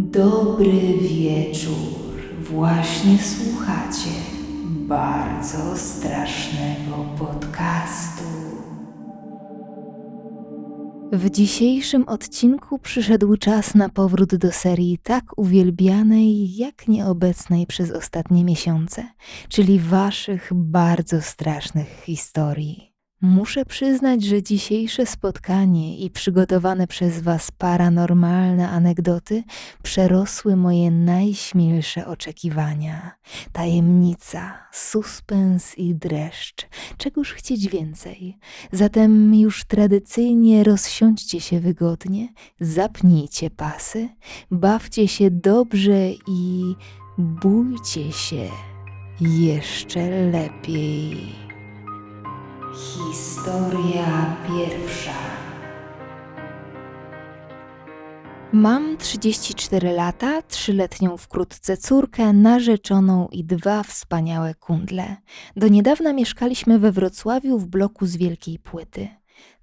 [0.00, 1.74] Dobry wieczór.
[2.40, 4.10] Właśnie słuchacie
[4.64, 8.24] bardzo strasznego podcastu.
[11.12, 18.44] W dzisiejszym odcinku przyszedł czas na powrót do serii tak uwielbianej, jak nieobecnej przez ostatnie
[18.44, 19.08] miesiące,
[19.48, 22.89] czyli waszych bardzo strasznych historii.
[23.22, 29.42] Muszę przyznać, że dzisiejsze spotkanie i przygotowane przez Was paranormalne anegdoty
[29.82, 33.12] przerosły moje najśmielsze oczekiwania.
[33.52, 36.68] Tajemnica, suspens i dreszcz.
[36.96, 38.38] Czegoż chcieć więcej?
[38.72, 42.28] Zatem już tradycyjnie rozsiądźcie się wygodnie,
[42.60, 44.08] zapnijcie pasy,
[44.50, 46.74] bawcie się dobrze i
[47.18, 48.48] bójcie się
[49.20, 51.49] jeszcze lepiej.
[52.74, 55.14] Historia pierwsza.
[58.52, 65.16] Mam 34 lata, trzyletnią wkrótce córkę, narzeczoną i dwa wspaniałe kundle.
[65.56, 69.19] Do niedawna mieszkaliśmy we Wrocławiu w bloku z wielkiej płyty.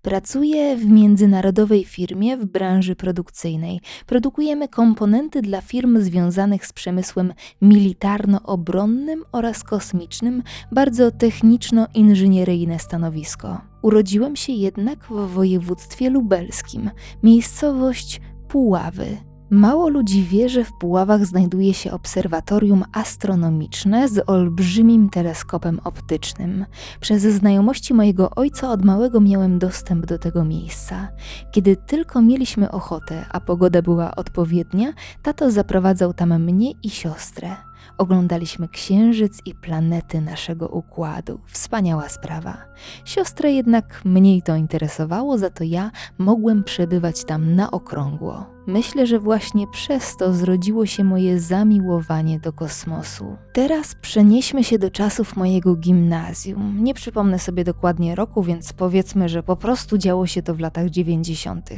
[0.07, 3.79] Pracuję w międzynarodowej firmie w branży produkcyjnej.
[4.05, 13.61] Produkujemy komponenty dla firm związanych z przemysłem militarno-obronnym oraz kosmicznym, bardzo techniczno-inżynieryjne stanowisko.
[13.81, 16.89] Urodziłem się jednak w województwie lubelskim,
[17.23, 19.26] miejscowość Puławy.
[19.49, 26.65] Mało ludzi wie, że w Puławach znajduje się obserwatorium astronomiczne z olbrzymim teleskopem optycznym.
[26.99, 31.07] Przez znajomości mojego ojca od małego miałem dostęp do tego miejsca.
[31.51, 37.66] Kiedy tylko mieliśmy ochotę, a pogoda była odpowiednia, tato zaprowadzał tam mnie i siostrę.
[37.97, 41.39] Oglądaliśmy księżyc i planety naszego układu.
[41.45, 42.57] Wspaniała sprawa.
[43.05, 48.57] Siostrę jednak mniej to interesowało, za to ja mogłem przebywać tam na okrągło.
[48.67, 53.37] Myślę, że właśnie przez to zrodziło się moje zamiłowanie do kosmosu.
[53.53, 56.83] Teraz przenieśmy się do czasów mojego gimnazjum.
[56.83, 60.89] Nie przypomnę sobie dokładnie roku, więc powiedzmy, że po prostu działo się to w latach
[60.89, 61.69] 90.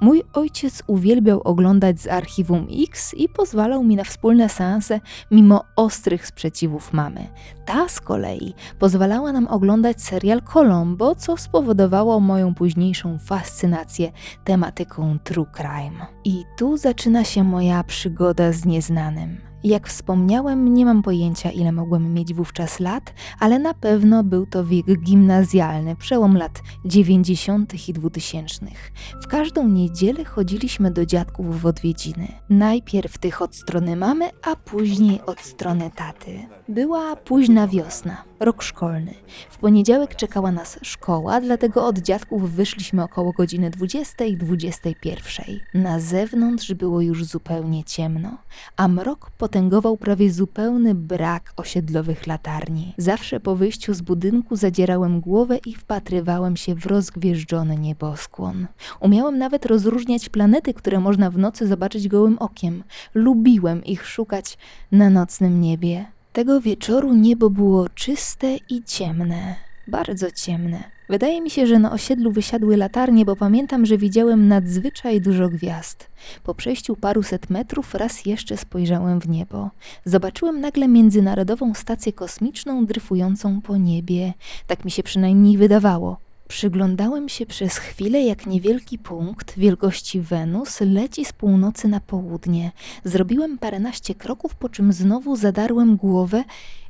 [0.00, 5.45] Mój ojciec uwielbiał oglądać z archiwum X i pozwalał mi na wspólne seanse mimo
[5.76, 7.26] ostrych sprzeciwów mamy.
[7.64, 14.12] Ta z kolei pozwalała nam oglądać serial Colombo, co spowodowało moją późniejszą fascynację
[14.44, 16.06] tematyką true crime.
[16.24, 19.40] I tu zaczyna się moja przygoda z nieznanym.
[19.64, 24.64] Jak wspomniałem, nie mam pojęcia, ile mogłem mieć wówczas lat, ale na pewno był to
[24.64, 27.88] wiek gimnazjalny, przełom lat 90.
[27.88, 28.66] i 2000.
[29.22, 32.28] W każdą niedzielę chodziliśmy do dziadków w odwiedziny.
[32.50, 36.46] Najpierw tych od strony mamy, a później od strony taty.
[36.68, 39.14] Była późna wiosna, rok szkolny.
[39.50, 45.58] W poniedziałek czekała nas szkoła, dlatego od dziadków wyszliśmy około godziny 20-21.
[45.74, 48.38] Na zewnątrz było już zupełnie ciemno,
[48.76, 52.94] a mrok potęgował prawie zupełny brak osiedlowych latarni.
[52.98, 58.66] Zawsze po wyjściu z budynku zadzierałem głowę i wpatrywałem się w rozgwieżdżony nieboskłon.
[59.00, 62.84] Umiałem nawet rozróżniać planety, które można w nocy zobaczyć gołym okiem.
[63.14, 64.58] Lubiłem ich szukać
[64.92, 66.15] na nocnym niebie.
[66.36, 69.54] Tego wieczoru niebo było czyste i ciemne,
[69.88, 70.84] bardzo ciemne.
[71.08, 76.10] Wydaje mi się, że na osiedlu wysiadły latarnie, bo pamiętam, że widziałem nadzwyczaj dużo gwiazd.
[76.42, 79.70] Po przejściu paruset metrów raz jeszcze spojrzałem w niebo.
[80.04, 84.32] Zobaczyłem nagle międzynarodową stację kosmiczną dryfującą po niebie.
[84.66, 86.25] Tak mi się przynajmniej wydawało.
[86.48, 92.72] Przyglądałem się przez chwilę, jak niewielki punkt wielkości Wenus leci z północy na południe.
[93.04, 96.44] Zrobiłem paręnaście kroków, po czym znowu zadarłem głowę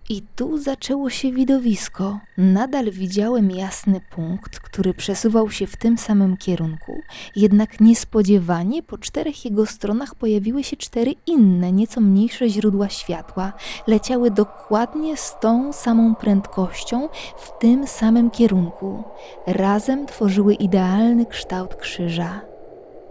[0.09, 2.19] i tu zaczęło się widowisko.
[2.39, 7.01] Nadal widziałem jasny punkt, który przesuwał się w tym samym kierunku,
[7.37, 13.53] jednak niespodziewanie po czterech jego stronach pojawiły się cztery inne, nieco mniejsze źródła światła.
[13.87, 17.09] Leciały dokładnie z tą samą prędkością,
[17.39, 19.05] w tym samym kierunku.
[19.47, 22.41] Razem tworzyły idealny kształt krzyża.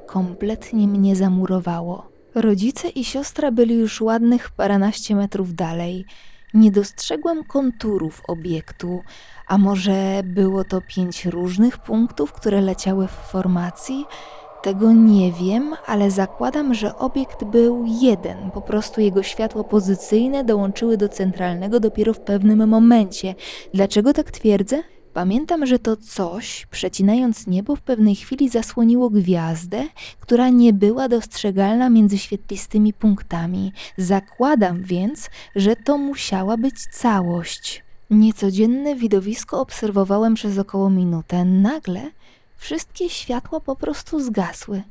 [0.07, 2.15] Kompletnie mnie zamurowało.
[2.35, 6.05] Rodzice i siostra byli już ładnych paręnaście metrów dalej.
[6.55, 9.03] Nie dostrzegłem konturów obiektu,
[9.47, 14.05] a może było to pięć różnych punktów, które leciały w formacji?
[14.63, 18.51] Tego nie wiem, ale zakładam, że obiekt był jeden.
[18.51, 23.35] Po prostu jego światło pozycyjne dołączyły do centralnego dopiero w pewnym momencie.
[23.73, 24.83] Dlaczego tak twierdzę?
[25.15, 29.83] Pamiętam, że to coś, przecinając niebo, w pewnej chwili zasłoniło gwiazdę,
[30.19, 33.71] która nie była dostrzegalna między świetlistymi punktami.
[33.97, 37.83] Zakładam więc, że to musiała być całość.
[38.09, 41.45] Niecodzienne widowisko obserwowałem przez około minutę.
[41.45, 42.01] Nagle
[42.57, 44.83] wszystkie światła po prostu zgasły.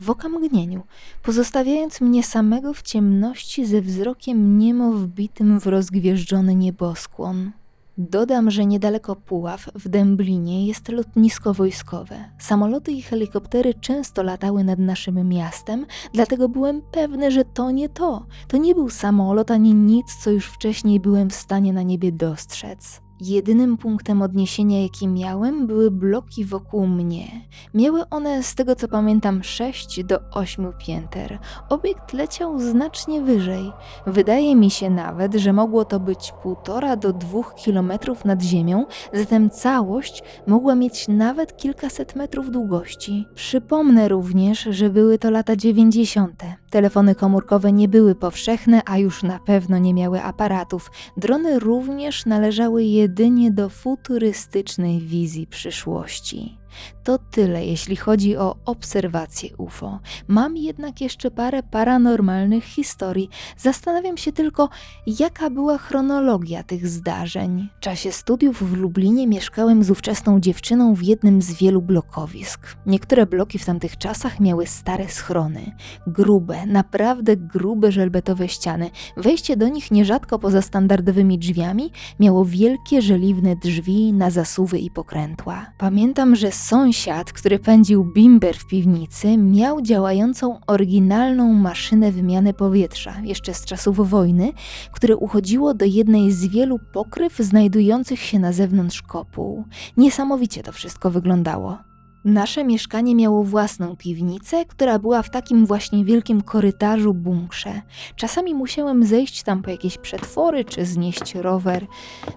[0.00, 0.82] w okamgnieniu,
[1.22, 7.52] pozostawiając mnie samego w ciemności ze wzrokiem niemo wbitym w rozgwieżdżony nieboskłon.
[7.98, 12.24] Dodam, że niedaleko Puław, w Dęblinie, jest lotnisko wojskowe.
[12.38, 18.26] Samoloty i helikoptery często latały nad naszym miastem, dlatego byłem pewny, że to nie to.
[18.48, 23.03] To nie był samolot ani nic, co już wcześniej byłem w stanie na niebie dostrzec.
[23.20, 27.26] Jedynym punktem odniesienia, jaki miałem, były bloki wokół mnie.
[27.74, 31.38] Miały one, z tego co pamiętam, 6 do 8 pięter.
[31.68, 33.72] Obiekt leciał znacznie wyżej.
[34.06, 39.50] Wydaje mi się nawet, że mogło to być półtora do dwóch kilometrów nad ziemią, zatem
[39.50, 43.26] całość mogła mieć nawet kilkaset metrów długości.
[43.34, 46.42] Przypomnę również, że były to lata 90.
[46.70, 50.90] Telefony komórkowe nie były powszechne, a już na pewno nie miały aparatów.
[51.16, 56.56] Drony również należały jedynie do futurystycznej wizji przyszłości.
[57.04, 60.00] To tyle, jeśli chodzi o obserwacje UFO.
[60.28, 63.28] Mam jednak jeszcze parę paranormalnych historii.
[63.56, 64.68] Zastanawiam się tylko,
[65.06, 67.68] jaka była chronologia tych zdarzeń.
[67.76, 72.76] W czasie studiów w Lublinie mieszkałem z ówczesną dziewczyną w jednym z wielu blokowisk.
[72.86, 75.76] Niektóre bloki w tamtych czasach miały stare schrony.
[76.06, 78.90] Grube, naprawdę grube żelbetowe ściany.
[79.16, 85.66] Wejście do nich nierzadko poza standardowymi drzwiami miało wielkie żeliwne drzwi na zasuwy i pokrętła.
[85.78, 93.54] Pamiętam, że Sąsiad, który pędził bimber w piwnicy, miał działającą oryginalną maszynę wymiany powietrza, jeszcze
[93.54, 94.52] z czasów wojny,
[94.92, 99.64] które uchodziło do jednej z wielu pokryw znajdujących się na zewnątrz kopuł.
[99.96, 101.93] Niesamowicie to wszystko wyglądało.
[102.24, 107.82] Nasze mieszkanie miało własną piwnicę, która była w takim właśnie wielkim korytarzu bunkrze.
[108.16, 111.86] Czasami musiałem zejść tam po jakieś przetwory czy znieść rower.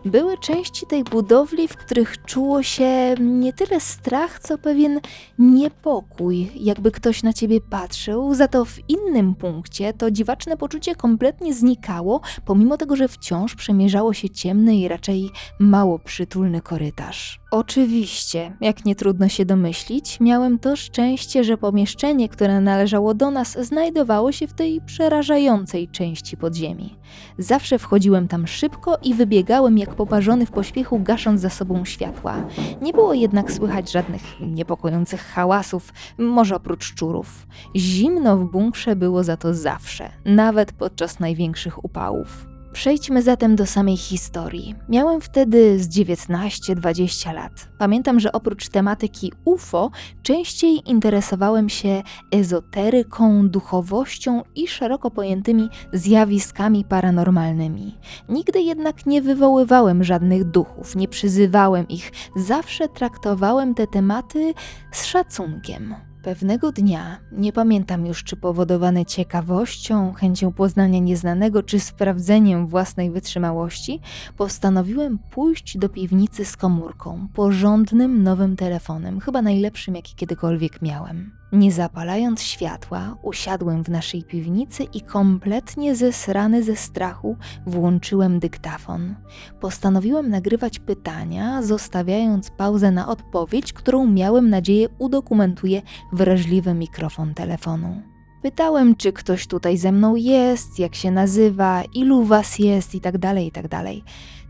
[0.06, 5.00] Były części tej budowli, w których czuło się nie tyle strach, co pewien
[5.40, 11.54] niepokój, jakby ktoś na ciebie patrzył, za to w innym punkcie to dziwaczne poczucie kompletnie
[11.54, 15.30] znikało, pomimo tego, że wciąż przemierzało się ciemny i raczej
[15.60, 17.40] mało przytulny korytarz.
[17.52, 19.77] Oczywiście, jak nie trudno się domyślić,
[20.22, 26.38] miałem to szczęście, że pomieszczenie, które należało do nas, znajdowało się w tej przerażającej części
[26.38, 26.96] podziemi.
[27.38, 32.36] Zawsze wchodziłem tam szybko i wybiegałem jak poparzony w pośpiechu, gasząc za sobą światła.
[32.82, 37.48] Nie było jednak słychać żadnych niepokojących hałasów, może oprócz szczurów.
[37.76, 42.47] Zimno w bunkrze było za to zawsze, nawet podczas największych upałów.
[42.74, 44.76] Przejdźmy zatem do samej historii.
[44.90, 47.68] Miałem wtedy z 19-20 lat.
[47.78, 49.92] Pamiętam, że oprócz tematyki UFO
[50.24, 57.98] częściej interesowałem się ezoteryką, duchowością i szeroko pojętymi zjawiskami paranormalnymi.
[58.30, 64.54] Nigdy jednak nie wywoływałem żadnych duchów, nie przyzywałem ich, zawsze traktowałem te tematy
[64.92, 66.07] z szacunkiem.
[66.28, 74.00] Pewnego dnia, nie pamiętam już czy powodowany ciekawością, chęcią poznania nieznanego, czy sprawdzeniem własnej wytrzymałości,
[74.38, 81.32] postanowiłem pójść do piwnicy z komórką, porządnym nowym telefonem, chyba najlepszym jaki kiedykolwiek miałem.
[81.52, 89.16] Nie zapalając światła, usiadłem w naszej piwnicy i kompletnie zesrany ze strachu włączyłem dyktafon.
[89.60, 95.82] Postanowiłem nagrywać pytania, zostawiając pauzę na odpowiedź, którą miałem nadzieję udokumentuje
[96.14, 98.02] wrażliwy mikrofon telefonu.
[98.42, 103.18] Pytałem, czy ktoś tutaj ze mną jest, jak się nazywa, ilu was jest i tak
[103.18, 103.68] dalej, i tak.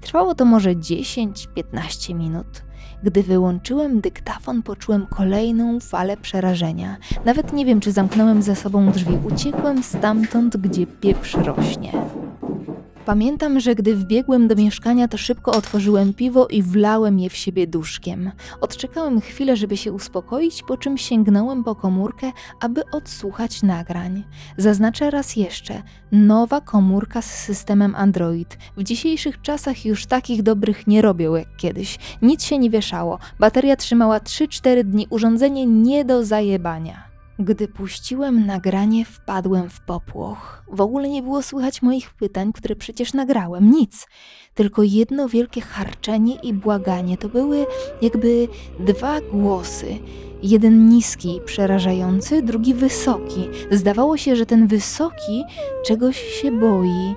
[0.01, 2.66] Trwało to może 10-15 minut.
[3.03, 6.97] Gdy wyłączyłem dyktafon, poczułem kolejną falę przerażenia.
[7.25, 9.17] Nawet nie wiem, czy zamknąłem za sobą drzwi.
[9.33, 11.91] Uciekłem stamtąd, gdzie pieprz rośnie.
[13.07, 17.67] Pamiętam, że gdy wbiegłem do mieszkania, to szybko otworzyłem piwo i wlałem je w siebie
[17.67, 18.31] duszkiem.
[18.61, 24.23] Odczekałem chwilę, żeby się uspokoić, po czym sięgnąłem po komórkę, aby odsłuchać nagrań.
[24.57, 28.57] Zaznaczę raz jeszcze: nowa komórka z systemem Android.
[28.77, 31.99] W dzisiejszych czasach już takich dobrych nie robią jak kiedyś.
[32.21, 33.19] Nic się nie wieszało.
[33.39, 37.06] Bateria trzymała 3-4 dni, urządzenie nie do zajebania.
[37.39, 40.63] Gdy puściłem nagranie, wpadłem w popłoch.
[40.71, 44.07] W ogóle nie było słychać moich pytań, które przecież nagrałem, nic.
[44.53, 47.17] Tylko jedno wielkie harczenie i błaganie.
[47.17, 47.65] To były
[48.01, 48.47] jakby
[48.79, 49.97] dwa głosy.
[50.43, 53.49] Jeden niski przerażający, drugi wysoki.
[53.71, 55.43] Zdawało się, że ten wysoki
[55.85, 57.15] czegoś się boi.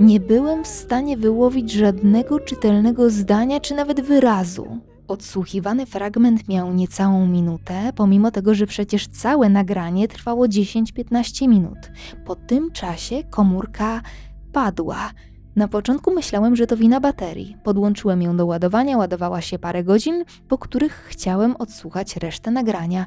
[0.00, 4.80] Nie byłem w stanie wyłowić żadnego czytelnego zdania czy nawet wyrazu.
[5.12, 11.78] Odsłuchiwany fragment miał niecałą minutę, pomimo tego, że przecież całe nagranie trwało 10-15 minut.
[12.24, 14.02] Po tym czasie komórka
[14.52, 15.10] padła.
[15.56, 17.56] Na początku myślałem, że to wina baterii.
[17.64, 23.06] Podłączyłem ją do ładowania, ładowała się parę godzin, po których chciałem odsłuchać resztę nagrania.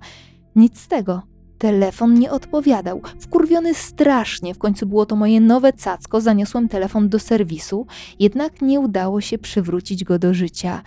[0.55, 1.21] Nic z tego.
[1.57, 3.01] Telefon nie odpowiadał.
[3.19, 7.87] Wkurwiony strasznie, w końcu było to moje nowe cacko, zaniosłem telefon do serwisu,
[8.19, 10.81] jednak nie udało się przywrócić go do życia.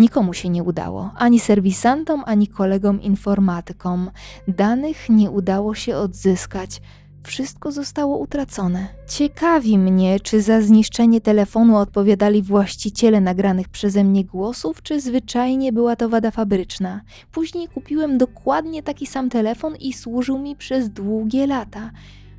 [0.00, 4.10] Nikomu się nie udało, ani serwisantom, ani kolegom informatykom.
[4.48, 6.80] Danych nie udało się odzyskać.
[7.22, 8.88] Wszystko zostało utracone.
[9.08, 15.96] Ciekawi mnie, czy za zniszczenie telefonu odpowiadali właściciele nagranych przeze mnie głosów, czy zwyczajnie była
[15.96, 17.00] to wada fabryczna.
[17.32, 21.90] Później kupiłem dokładnie taki sam telefon i służył mi przez długie lata.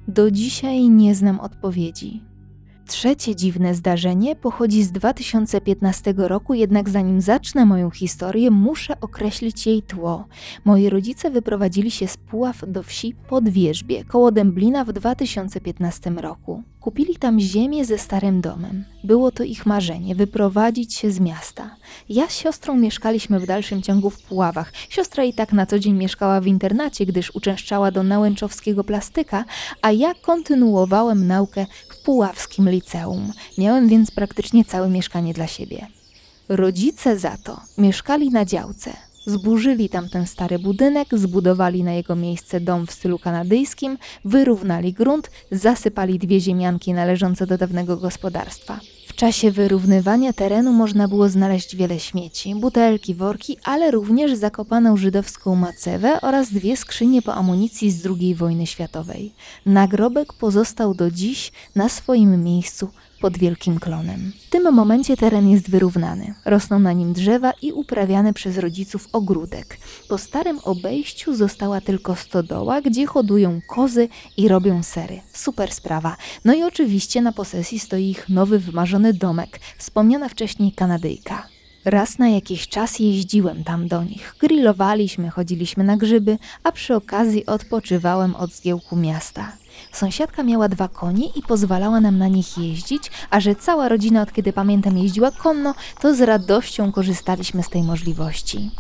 [0.08, 2.31] Do dzisiaj nie znam odpowiedzi.
[2.88, 9.82] Trzecie dziwne zdarzenie pochodzi z 2015 roku, jednak zanim zacznę moją historię, muszę określić jej
[9.82, 10.28] tło.
[10.66, 16.64] Moi rodzice wyprowadzili się z Puław do wsi Podwierzbie, koło Dęblina w 2015 roku.
[16.82, 18.86] Kupili tam ziemię ze starym domem.
[19.04, 21.76] Było to ich marzenie wyprowadzić się z miasta.
[22.10, 24.74] Ja z siostrą mieszkaliśmy w dalszym ciągu w Puławach.
[24.90, 29.46] Siostra i tak na co dzień mieszkała w internacie, gdyż uczęszczała do nałęczowskiego plastyka,
[29.82, 31.66] a ja kontynuowałem naukę
[32.04, 33.32] puławskim liceum.
[33.58, 35.88] Miałem więc praktycznie całe mieszkanie dla siebie.
[36.50, 38.94] Rodzice za to mieszkali na działce.
[39.26, 46.20] Zburzyli tamten stary budynek, zbudowali na jego miejsce dom w stylu kanadyjskim, wyrównali grunt, zasypali
[46.20, 48.80] dwie ziemianki należące do dawnego gospodarstwa.
[49.22, 56.22] Czasie wyrównywania terenu można było znaleźć wiele śmieci, butelki, worki, ale również zakopaną żydowską macewę
[56.22, 59.34] oraz dwie skrzynie po amunicji z II wojny światowej.
[59.66, 62.90] Nagrobek pozostał do dziś na swoim miejscu
[63.22, 64.34] pod wielkim klonem.
[64.48, 66.34] W tym momencie teren jest wyrównany.
[66.46, 69.78] Rosną na nim drzewa i uprawiany przez rodziców ogródek.
[70.10, 75.22] Po starym obejściu została tylko stodoła, gdzie hodują kozy i robią sery.
[75.34, 76.18] Super sprawa.
[76.46, 81.48] No i oczywiście na posesji stoi ich nowy wymarzony domek, wspomniana wcześniej Kanadyjka.
[81.86, 84.36] Raz na jakiś czas jeździłem tam do nich.
[84.40, 89.52] Grillowaliśmy, chodziliśmy na grzyby, a przy okazji odpoczywałem od zgiełku miasta.
[89.92, 94.34] Sąsiadka miała dwa konie i pozwalała nam na nich jeździć, a że cała rodzina od
[94.34, 98.72] kiedy pamiętam jeździła konno, to z radością korzystaliśmy z tej możliwości.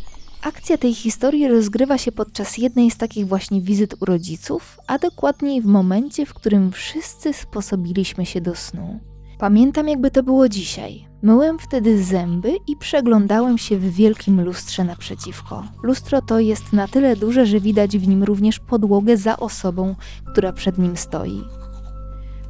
[0.41, 5.61] Akcja tej historii rozgrywa się podczas jednej z takich właśnie wizyt u rodziców, a dokładniej
[5.61, 9.10] w momencie, w którym wszyscy sposobiliśmy się do snu.
[9.41, 11.07] Pamiętam, jakby to było dzisiaj.
[11.21, 15.63] Myłem wtedy zęby i przeglądałem się w wielkim lustrze naprzeciwko.
[15.83, 19.95] Lustro to jest na tyle duże, że widać w nim również podłogę za osobą,
[20.31, 21.41] która przed nim stoi.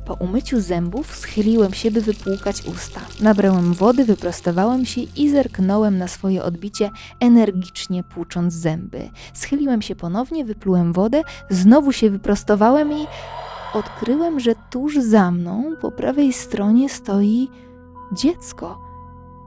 [0.06, 3.02] Po umyciu zębów schyliłem się, by wypłukać usta.
[3.22, 9.10] Nabrałem wody, wyprostowałem się i zerknąłem na swoje odbicie, energicznie płucząc zęby.
[9.34, 13.08] Schyliłem się ponownie, wyplułem wodę, znowu się wyprostowałem i
[13.74, 17.50] odkryłem, że tuż za mną, po prawej stronie, stoi
[18.14, 18.92] dziecko.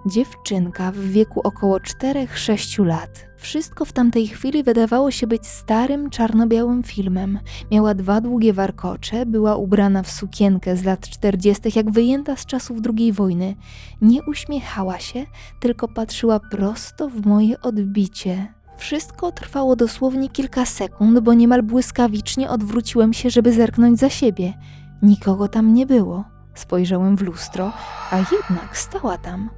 [0.06, 3.26] Dziewczynka w wieku około 4-6 lat.
[3.36, 7.38] Wszystko w tamtej chwili wydawało się być starym, czarno-białym filmem.
[7.70, 12.78] Miała dwa długie warkocze, była ubrana w sukienkę z lat 40., jak wyjęta z czasów
[12.98, 13.56] II wojny.
[14.02, 15.26] Nie uśmiechała się,
[15.60, 18.54] tylko patrzyła prosto w moje odbicie.
[18.76, 24.54] Wszystko trwało dosłownie kilka sekund, bo niemal błyskawicznie odwróciłem się, żeby zerknąć za siebie.
[25.02, 26.24] Nikogo tam nie było.
[26.54, 27.72] Spojrzałem w lustro,
[28.10, 29.50] a jednak stała tam.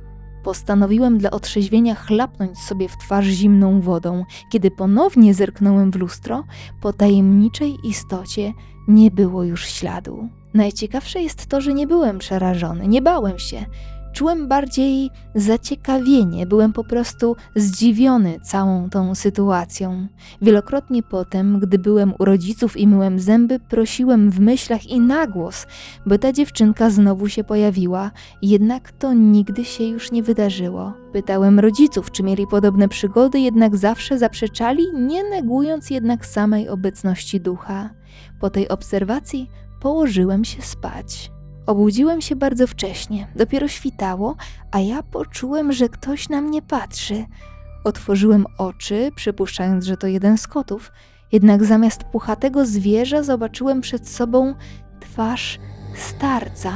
[0.45, 4.25] Postanowiłem dla otrzeźwienia chlapnąć sobie w twarz zimną wodą.
[4.53, 6.45] Kiedy ponownie zerknąłem w lustro,
[6.81, 8.53] po tajemniczej istocie
[8.89, 10.29] nie było już śladu.
[10.55, 13.67] Najciekawsze jest to, że nie byłem przerażony, nie bałem się.
[14.17, 20.07] Czułem bardziej zaciekawienie, byłem po prostu zdziwiony całą tą sytuacją.
[20.43, 25.67] Wielokrotnie potem, gdy byłem u rodziców i myłem zęby, prosiłem w myślach i na głos,
[26.07, 28.11] by ta dziewczynka znowu się pojawiła,
[28.43, 30.93] jednak to nigdy się już nie wydarzyło.
[31.13, 37.91] Pytałem rodziców, czy mieli podobne przygody, jednak zawsze zaprzeczali, nie negując jednak samej obecności ducha.
[38.41, 41.36] Po tej obserwacji położyłem się spać.
[41.67, 44.37] Obudziłem się bardzo wcześnie, dopiero świtało,
[44.71, 47.25] a ja poczułem, że ktoś na mnie patrzy.
[47.85, 50.93] Otworzyłem oczy, przypuszczając, że to jeden z kotów,
[51.33, 54.55] jednak zamiast puchatego zwierza zobaczyłem przed sobą
[55.01, 55.59] twarz
[55.97, 56.73] starca.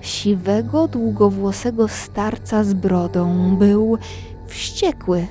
[0.00, 3.56] Siwego, długowłosego starca z brodą.
[3.56, 3.98] Był
[4.46, 5.26] wściekły.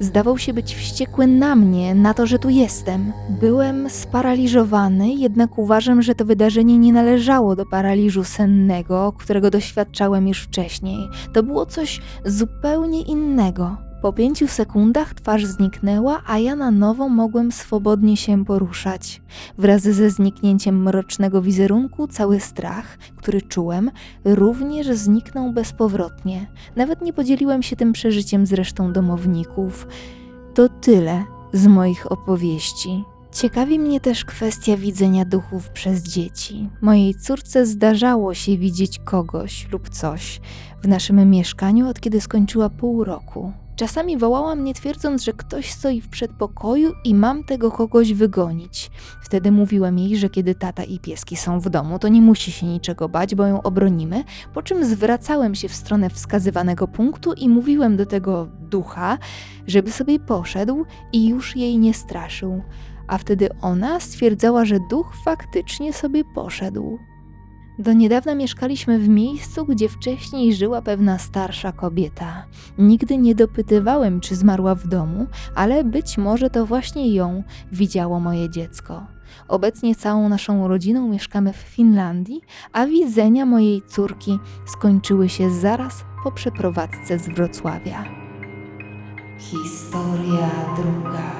[0.00, 3.12] Zdawał się być wściekły na mnie, na to, że tu jestem.
[3.28, 10.42] Byłem sparaliżowany, jednak uważam, że to wydarzenie nie należało do paraliżu sennego, którego doświadczałem już
[10.42, 11.08] wcześniej.
[11.32, 13.87] To było coś zupełnie innego.
[14.02, 19.22] Po pięciu sekundach twarz zniknęła, a ja na nowo mogłem swobodnie się poruszać.
[19.58, 23.90] Wraz ze zniknięciem mrocznego wizerunku, cały strach, który czułem,
[24.24, 26.46] również zniknął bezpowrotnie.
[26.76, 29.86] Nawet nie podzieliłem się tym przeżyciem z resztą domowników.
[30.54, 33.04] To tyle z moich opowieści.
[33.32, 36.68] Ciekawi mnie też kwestia widzenia duchów przez dzieci.
[36.82, 40.40] Mojej córce zdarzało się widzieć kogoś lub coś
[40.82, 43.52] w naszym mieszkaniu od kiedy skończyła pół roku.
[43.78, 48.90] Czasami wołała mnie twierdząc, że ktoś stoi w przedpokoju i mam tego kogoś wygonić.
[49.22, 52.66] Wtedy mówiłem jej, że kiedy tata i pieski są w domu, to nie musi się
[52.66, 57.96] niczego bać, bo ją obronimy, po czym zwracałem się w stronę wskazywanego punktu i mówiłem
[57.96, 59.18] do tego ducha,
[59.66, 62.62] żeby sobie poszedł i już jej nie straszył.
[63.06, 66.98] A wtedy ona stwierdzała, że duch faktycznie sobie poszedł.
[67.78, 72.44] Do niedawna mieszkaliśmy w miejscu, gdzie wcześniej żyła pewna starsza kobieta.
[72.78, 77.42] Nigdy nie dopytywałem, czy zmarła w domu, ale być może to właśnie ją
[77.72, 79.06] widziało moje dziecko.
[79.48, 82.40] Obecnie całą naszą rodziną mieszkamy w Finlandii,
[82.72, 88.04] a widzenia mojej córki skończyły się zaraz po przeprowadzce z Wrocławia.
[89.38, 91.32] Historia druga.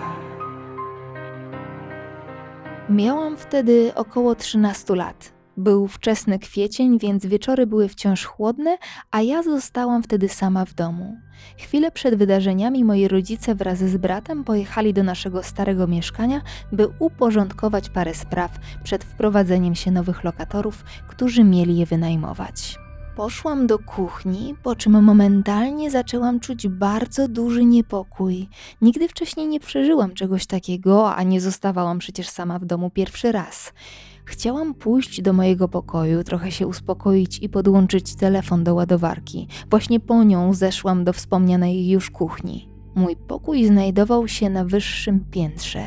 [2.90, 5.37] Miałam wtedy około 13 lat.
[5.58, 8.78] Był wczesny kwiecień, więc wieczory były wciąż chłodne,
[9.10, 11.16] a ja zostałam wtedy sama w domu.
[11.58, 16.40] Chwilę przed wydarzeniami moi rodzice wraz z bratem pojechali do naszego starego mieszkania,
[16.72, 22.78] by uporządkować parę spraw przed wprowadzeniem się nowych lokatorów, którzy mieli je wynajmować.
[23.16, 28.48] Poszłam do kuchni, po czym momentalnie zaczęłam czuć bardzo duży niepokój.
[28.82, 33.72] Nigdy wcześniej nie przeżyłam czegoś takiego, a nie zostawałam przecież sama w domu pierwszy raz.
[34.28, 39.48] Chciałam pójść do mojego pokoju, trochę się uspokoić i podłączyć telefon do ładowarki.
[39.70, 42.68] Właśnie po nią zeszłam do wspomnianej już kuchni.
[42.94, 45.84] Mój pokój znajdował się na wyższym piętrze.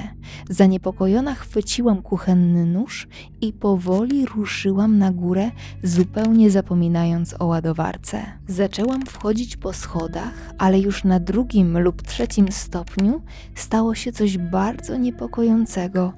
[0.50, 3.08] Zaniepokojona chwyciłam kuchenny nóż
[3.42, 5.52] i powoli ruszyłam na górę,
[5.84, 8.26] zupełnie zapominając o ładowarce.
[8.48, 13.22] Zaczęłam wchodzić po schodach, ale już na drugim lub trzecim stopniu
[13.56, 16.14] stało się coś bardzo niepokojącego.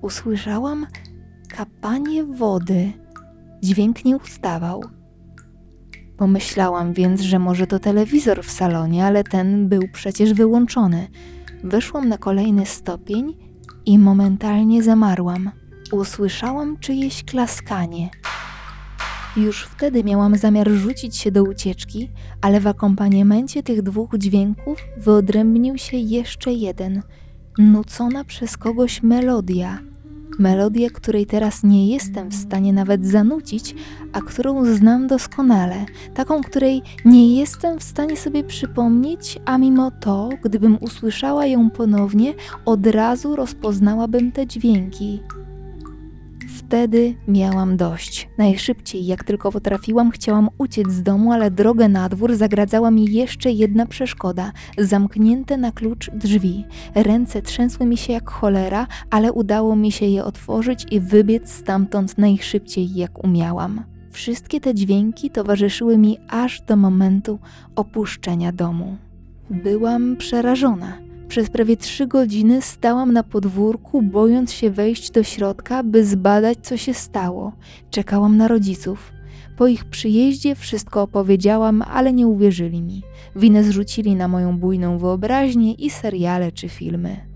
[0.00, 0.86] Usłyszałam
[1.48, 2.92] kapanie wody.
[3.62, 4.84] Dźwięk nie ustawał.
[6.16, 11.08] Pomyślałam więc, że może to telewizor w salonie, ale ten był przecież wyłączony.
[11.64, 13.36] Weszłam na kolejny stopień
[13.86, 15.50] i momentalnie zamarłam.
[15.92, 18.10] Usłyszałam czyjeś klaskanie.
[19.36, 25.78] Już wtedy miałam zamiar rzucić się do ucieczki, ale w akompaniamencie tych dwóch dźwięków wyodrębnił
[25.78, 27.02] się jeszcze jeden,
[27.58, 29.78] nucona przez kogoś melodia–
[30.38, 33.74] melodię, której teraz nie jestem w stanie nawet zanucić,
[34.12, 40.28] a którą znam doskonale, taką, której nie jestem w stanie sobie przypomnieć, a mimo to,
[40.42, 42.34] gdybym usłyszała ją ponownie,
[42.64, 45.20] od razu rozpoznałabym te dźwięki.
[46.74, 48.28] Wtedy miałam dość.
[48.38, 53.50] Najszybciej, jak tylko potrafiłam, chciałam uciec z domu, ale drogę na dwór zagradzała mi jeszcze
[53.50, 56.64] jedna przeszkoda zamknięte na klucz drzwi.
[56.94, 62.18] Ręce trzęsły mi się jak cholera, ale udało mi się je otworzyć i wybiec stamtąd
[62.18, 63.84] najszybciej, jak umiałam.
[64.10, 67.38] Wszystkie te dźwięki towarzyszyły mi aż do momentu
[67.76, 68.96] opuszczenia domu.
[69.50, 71.03] Byłam przerażona.
[71.28, 76.76] Przez prawie trzy godziny stałam na podwórku, bojąc się wejść do środka, by zbadać, co
[76.76, 77.52] się stało.
[77.90, 79.12] Czekałam na rodziców.
[79.56, 83.02] Po ich przyjeździe wszystko opowiedziałam, ale nie uwierzyli mi.
[83.36, 87.34] Winę zrzucili na moją bujną wyobraźnię i seriale czy filmy.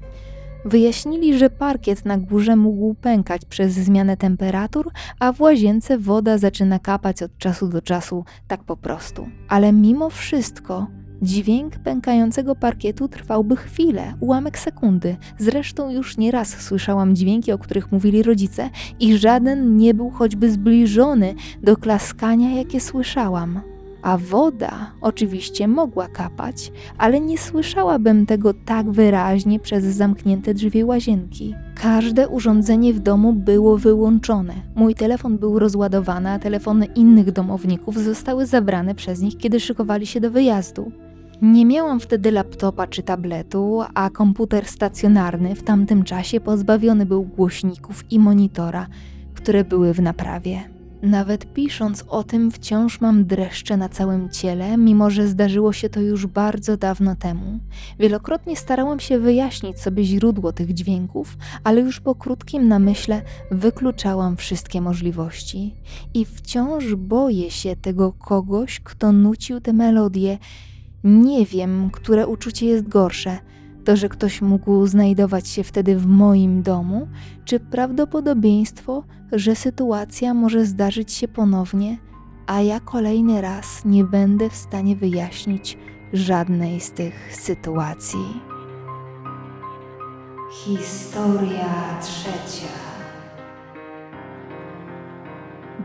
[0.65, 6.79] Wyjaśnili, że parkiet na górze mógł pękać przez zmianę temperatur, a w łazience woda zaczyna
[6.79, 9.29] kapać od czasu do czasu, tak po prostu.
[9.49, 10.87] Ale mimo wszystko
[11.23, 15.17] Dźwięk pękającego parkietu trwałby chwilę, ułamek sekundy.
[15.39, 21.35] Zresztą już nieraz słyszałam dźwięki, o których mówili rodzice, i żaden nie był choćby zbliżony
[21.63, 23.61] do klaskania, jakie słyszałam.
[24.03, 31.55] A woda oczywiście mogła kapać, ale nie słyszałabym tego tak wyraźnie przez zamknięte drzwi łazienki.
[31.75, 34.55] Każde urządzenie w domu było wyłączone.
[34.75, 40.21] Mój telefon był rozładowany, a telefony innych domowników zostały zabrane przez nich, kiedy szykowali się
[40.21, 40.93] do wyjazdu.
[41.43, 48.05] Nie miałam wtedy laptopa czy tabletu, a komputer stacjonarny w tamtym czasie pozbawiony był głośników
[48.11, 48.87] i monitora,
[49.35, 50.79] które były w naprawie.
[51.03, 56.01] Nawet pisząc o tym, wciąż mam dreszcze na całym ciele, mimo że zdarzyło się to
[56.01, 57.59] już bardzo dawno temu.
[57.99, 64.81] Wielokrotnie starałam się wyjaśnić sobie źródło tych dźwięków, ale już po krótkim namyśle wykluczałam wszystkie
[64.81, 65.75] możliwości.
[66.15, 70.39] I wciąż boję się tego kogoś, kto nucił te melodie
[71.05, 73.39] nie wiem, które uczucie jest gorsze.
[73.85, 77.09] To, że ktoś mógł znajdować się wtedy w moim domu,
[77.45, 81.99] czy prawdopodobieństwo, że sytuacja może zdarzyć się ponownie,
[82.47, 85.79] a ja kolejny raz nie będę w stanie wyjaśnić
[86.13, 88.41] żadnej z tych sytuacji.
[90.65, 92.88] Historia trzecia.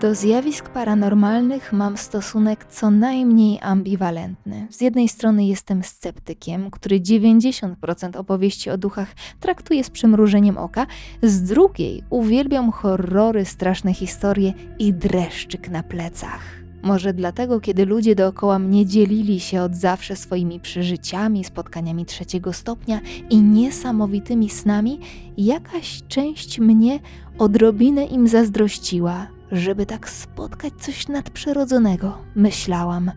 [0.01, 4.67] Do zjawisk paranormalnych mam stosunek co najmniej ambiwalentny.
[4.69, 9.07] Z jednej strony jestem sceptykiem, który 90% opowieści o duchach
[9.39, 10.87] traktuje z przymrużeniem oka,
[11.23, 16.63] z drugiej uwielbiam horrory, straszne historie i dreszczyk na plecach.
[16.83, 22.99] Może dlatego, kiedy ludzie dookoła mnie dzielili się od zawsze swoimi przeżyciami, spotkaniami trzeciego stopnia
[23.29, 24.99] i niesamowitymi snami,
[25.37, 26.99] jakaś część mnie
[27.37, 33.11] odrobinę im zazdrościła, żeby tak spotkać coś nadprzyrodzonego, myślałam.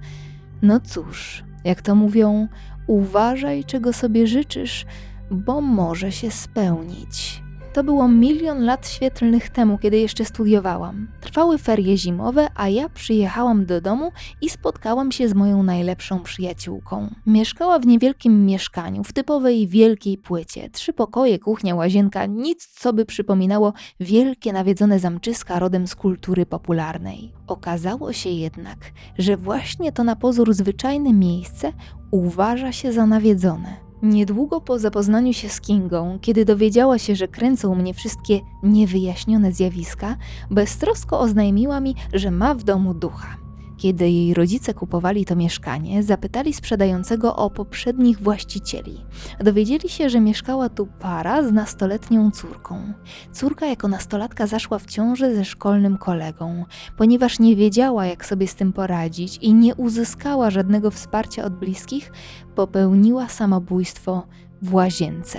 [0.62, 2.49] No cóż, jak to mówią,
[2.87, 4.87] uważaj, czego sobie życzysz,
[5.31, 7.42] bo może się spełnić.
[7.77, 11.09] To było milion lat świetlnych temu, kiedy jeszcze studiowałam.
[11.21, 17.15] Trwały ferie zimowe, a ja przyjechałam do domu i spotkałam się z moją najlepszą przyjaciółką.
[17.27, 20.71] Mieszkała w niewielkim mieszkaniu, w typowej wielkiej płycie.
[20.71, 27.33] Trzy pokoje, kuchnia, łazienka, nic co by przypominało wielkie nawiedzone zamczyska rodem z kultury popularnej.
[27.47, 28.79] Okazało się jednak,
[29.19, 31.73] że właśnie to na pozór zwyczajne miejsce
[32.11, 33.86] uważa się za nawiedzone.
[34.03, 40.17] Niedługo po zapoznaniu się z Kingą, kiedy dowiedziała się, że kręcą mnie wszystkie niewyjaśnione zjawiska,
[40.51, 43.46] beztrosko oznajmiła mi, że ma w domu ducha.
[43.77, 49.05] Kiedy jej rodzice kupowali to mieszkanie, zapytali sprzedającego o poprzednich właścicieli.
[49.41, 52.93] Dowiedzieli się, że mieszkała tu para z nastoletnią córką.
[53.33, 56.65] Córka jako nastolatka zaszła w ciążę ze szkolnym kolegą.
[56.97, 62.12] Ponieważ nie wiedziała, jak sobie z tym poradzić i nie uzyskała żadnego wsparcia od bliskich,
[62.55, 64.27] popełniła samobójstwo
[64.62, 65.39] w łazience.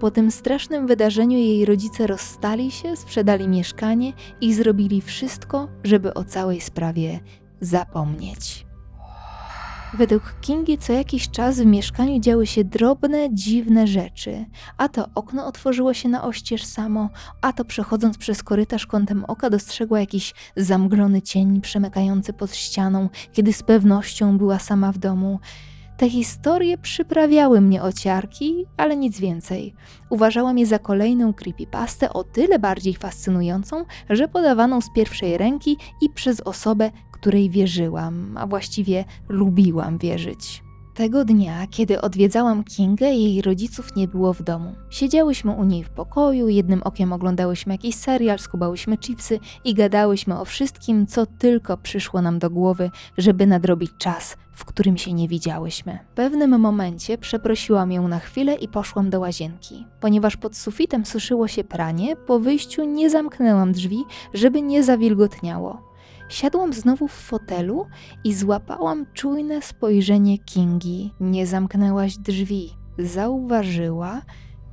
[0.00, 6.24] Po tym strasznym wydarzeniu jej rodzice rozstali się, sprzedali mieszkanie i zrobili wszystko, żeby o
[6.24, 7.20] całej sprawie
[7.60, 8.68] zapomnieć.
[9.94, 14.44] Według Kingi co jakiś czas w mieszkaniu działy się drobne, dziwne rzeczy.
[14.76, 17.08] A to okno otworzyło się na oścież samo,
[17.42, 23.52] a to przechodząc przez korytarz kątem oka dostrzegła jakiś zamglony cień przemykający pod ścianą, kiedy
[23.52, 25.40] z pewnością była sama w domu.
[25.98, 29.74] Te historie przyprawiały mnie o ciarki, ale nic więcej.
[30.10, 36.10] Uważałam je za kolejną creepypastę o tyle bardziej fascynującą, że podawaną z pierwszej ręki i
[36.10, 40.62] przez osobę, której wierzyłam, a właściwie lubiłam wierzyć.
[40.98, 44.74] Tego dnia, kiedy odwiedzałam Kingę, jej rodziców nie było w domu.
[44.90, 50.44] Siedziałyśmy u niej w pokoju, jednym okiem oglądałyśmy jakiś serial, skubałyśmy chipsy i gadałyśmy o
[50.44, 55.98] wszystkim, co tylko przyszło nam do głowy, żeby nadrobić czas, w którym się nie widziałyśmy.
[56.12, 59.86] W pewnym momencie przeprosiłam ją na chwilę i poszłam do łazienki.
[60.00, 64.04] Ponieważ pod sufitem suszyło się pranie, po wyjściu nie zamknęłam drzwi,
[64.34, 65.87] żeby nie zawilgotniało.
[66.28, 67.86] Siadłam znowu w fotelu
[68.24, 71.14] i złapałam czujne spojrzenie Kingi.
[71.20, 72.70] Nie zamknęłaś drzwi.
[72.98, 74.22] Zauważyła.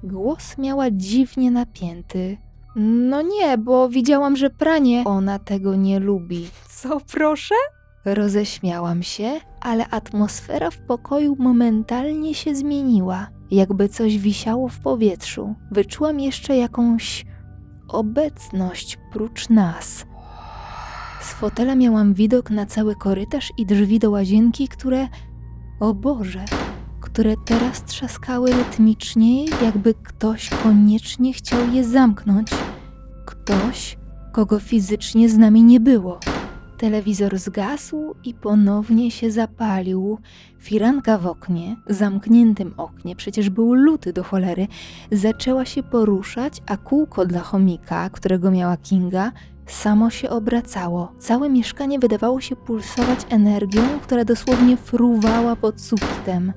[0.04, 2.38] Głos miała dziwnie napięty.
[2.76, 5.04] No nie, bo widziałam, że pranie.
[5.06, 6.50] Ona tego nie lubi.
[6.70, 7.56] Co proszę?
[8.06, 13.28] Roześmiałam się, ale atmosfera w pokoju momentalnie się zmieniła.
[13.52, 15.56] Jakby coś wisiało w powietrzu.
[15.72, 17.26] Wyczułam jeszcze jakąś
[17.88, 20.06] obecność prócz nas.
[21.26, 25.08] Z fotela miałam widok na cały korytarz i drzwi do łazienki, które,
[25.80, 26.46] o Boże,
[27.02, 32.50] które teraz trzaskały rytmicznie, jakby ktoś koniecznie chciał je zamknąć.
[33.26, 33.98] Ktoś,
[34.32, 36.20] kogo fizycznie z nami nie było.
[36.78, 40.18] Telewizor zgasł i ponownie się zapalił.
[40.60, 44.68] Firanka w oknie, zamkniętym oknie, przecież był luty do cholery,
[45.12, 49.32] zaczęła się poruszać, a kółko dla chomika, którego miała Kinga,
[49.68, 51.12] samo się obracało.
[51.20, 56.54] Całe mieszkanie wydawało się pulsować energią, która dosłownie fruwała pod sufitem.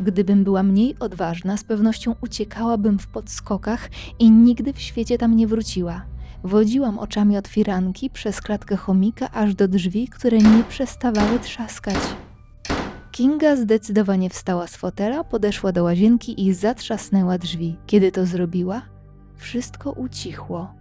[0.00, 5.46] Gdybym była mniej odważna, z pewnością uciekałabym w podskokach i nigdy w świecie tam nie
[5.46, 6.02] wróciła.
[6.44, 11.98] Wodziłam oczami od firanki przez klatkę chomika aż do drzwi, które nie przestawały trzaskać.
[13.12, 17.76] Kinga zdecydowanie wstała z fotela, podeszła do łazienki i zatrzasnęła drzwi.
[17.86, 18.82] Kiedy to zrobiła,
[19.36, 20.77] wszystko ucichło.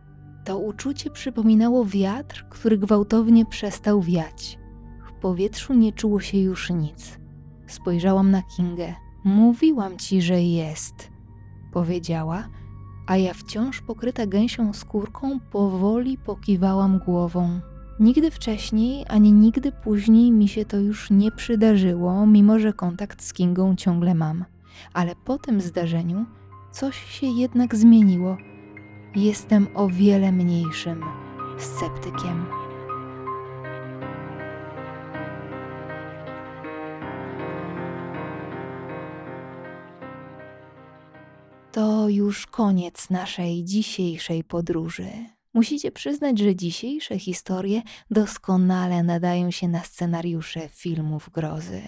[0.47, 4.59] To uczucie przypominało wiatr, który gwałtownie przestał wiać.
[5.07, 7.19] W powietrzu nie czuło się już nic.
[7.67, 8.93] Spojrzałam na Kingę.
[9.23, 11.11] Mówiłam ci, że jest,
[11.71, 12.47] powiedziała,
[13.07, 17.59] a ja wciąż pokryta gęsią skórką powoli pokiwałam głową.
[17.99, 23.33] Nigdy wcześniej, ani nigdy później mi się to już nie przydarzyło, mimo że kontakt z
[23.33, 24.45] Kingą ciągle mam.
[24.93, 26.25] Ale po tym zdarzeniu
[26.71, 28.37] coś się jednak zmieniło.
[29.15, 31.03] Jestem o wiele mniejszym
[31.57, 32.45] sceptykiem.
[41.71, 45.36] To już koniec naszej dzisiejszej podróży.
[45.57, 51.81] Musicie przyznać, że dzisiejsze historie doskonale nadają się na scenariusze filmów grozy.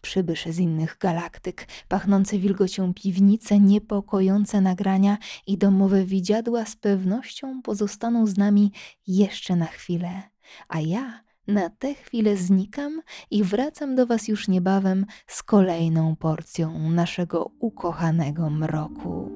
[0.00, 8.26] Przybysze z innych galaktyk, pachnące wilgocią piwnice, niepokojące nagrania i domowe widziadła z pewnością pozostaną
[8.26, 8.72] z nami
[9.06, 10.22] jeszcze na chwilę.
[10.68, 16.90] A ja na tę chwilę znikam i wracam do Was już niebawem z kolejną porcją
[16.90, 19.30] naszego ukochanego mroku,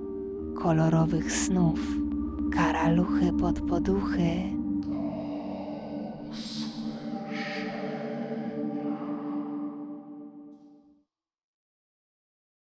[0.62, 2.05] kolorowych snów,
[2.56, 4.32] karaluchy pod poduchy